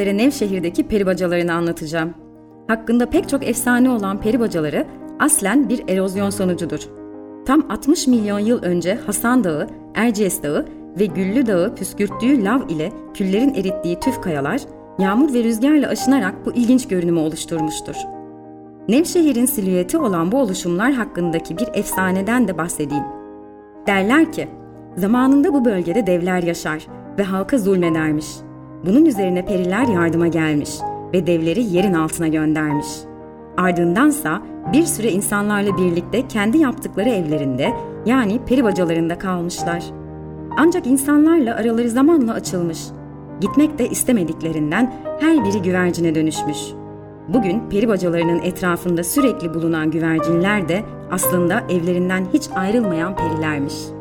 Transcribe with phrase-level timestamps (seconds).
[0.00, 2.14] Sizlere Nevşehir'deki peribacalarını anlatacağım.
[2.68, 4.86] Hakkında pek çok efsane olan peribacaları
[5.18, 6.80] aslen bir erozyon sonucudur.
[7.46, 10.66] Tam 60 milyon yıl önce Hasan Dağı, Erciyes Dağı
[10.98, 14.60] ve Güllü Dağı püskürttüğü lav ile küllerin erittiği tüf kayalar,
[14.98, 17.96] yağmur ve rüzgarla aşınarak bu ilginç görünümü oluşturmuştur.
[18.88, 23.04] Nevşehir'in silüeti olan bu oluşumlar hakkındaki bir efsaneden de bahsedeyim.
[23.86, 24.48] Derler ki,
[24.96, 26.86] zamanında bu bölgede devler yaşar
[27.18, 28.26] ve halka zulmedermiş.
[28.84, 30.70] Bunun üzerine periler yardıma gelmiş
[31.12, 32.86] ve devleri yerin altına göndermiş.
[33.56, 34.42] Ardındansa
[34.72, 37.72] bir süre insanlarla birlikte kendi yaptıkları evlerinde
[38.06, 39.84] yani peri bacalarında kalmışlar.
[40.56, 42.78] Ancak insanlarla araları zamanla açılmış.
[43.40, 46.58] Gitmek de istemediklerinden her biri güvercine dönüşmüş.
[47.28, 53.95] Bugün peri bacalarının etrafında sürekli bulunan güvercinler de aslında evlerinden hiç ayrılmayan perilermiş.''